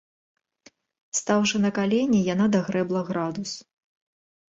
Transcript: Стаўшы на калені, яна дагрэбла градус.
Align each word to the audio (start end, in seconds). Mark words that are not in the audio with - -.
Стаўшы 1.19 1.55
на 1.67 1.71
калені, 1.81 2.25
яна 2.33 2.51
дагрэбла 2.59 3.01
градус. 3.15 3.51